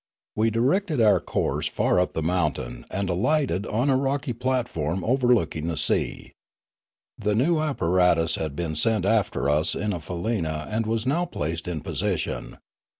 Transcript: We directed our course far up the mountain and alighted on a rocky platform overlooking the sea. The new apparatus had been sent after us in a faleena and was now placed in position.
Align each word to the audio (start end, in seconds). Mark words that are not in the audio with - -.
We 0.35 0.49
directed 0.49 0.99
our 0.99 1.19
course 1.19 1.67
far 1.67 1.99
up 1.99 2.13
the 2.13 2.23
mountain 2.23 2.85
and 2.89 3.07
alighted 3.07 3.67
on 3.67 3.87
a 3.87 3.95
rocky 3.95 4.33
platform 4.33 5.03
overlooking 5.03 5.67
the 5.67 5.77
sea. 5.77 6.33
The 7.19 7.35
new 7.35 7.59
apparatus 7.59 8.33
had 8.33 8.55
been 8.55 8.73
sent 8.75 9.05
after 9.05 9.47
us 9.47 9.75
in 9.75 9.93
a 9.93 9.99
faleena 9.99 10.65
and 10.71 10.87
was 10.87 11.05
now 11.05 11.25
placed 11.25 11.67
in 11.67 11.81
position. 11.81 12.57